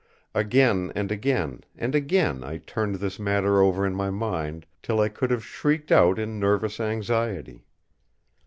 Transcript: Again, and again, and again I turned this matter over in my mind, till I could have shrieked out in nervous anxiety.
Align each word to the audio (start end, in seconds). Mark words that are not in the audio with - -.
Again, 0.33 0.91
and 0.95 1.11
again, 1.11 1.63
and 1.77 1.93
again 1.93 2.43
I 2.43 2.57
turned 2.57 2.95
this 2.95 3.19
matter 3.19 3.61
over 3.61 3.85
in 3.85 3.93
my 3.93 4.09
mind, 4.09 4.65
till 4.81 4.99
I 4.99 5.09
could 5.09 5.29
have 5.29 5.45
shrieked 5.45 5.91
out 5.91 6.17
in 6.17 6.39
nervous 6.39 6.79
anxiety. 6.79 7.67